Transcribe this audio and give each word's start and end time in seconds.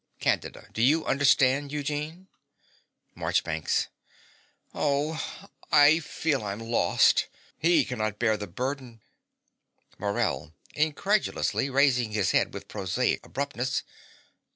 CANDIDA. 0.19 0.69
Do 0.73 0.81
you 0.81 1.05
understand, 1.05 1.71
Eugene? 1.71 2.27
MARCHBANKS. 3.13 3.89
Oh, 4.73 5.23
I 5.71 5.99
feel 5.99 6.43
I'm 6.43 6.59
lost. 6.59 7.27
He 7.59 7.85
cannot 7.85 8.17
bear 8.17 8.35
the 8.35 8.47
burden. 8.47 9.01
MORELL 9.99 10.55
(incredulously, 10.73 11.69
raising 11.69 12.13
his 12.13 12.31
bead 12.31 12.51
with 12.51 12.67
prosaic 12.67 13.23
abruptness). 13.27 13.83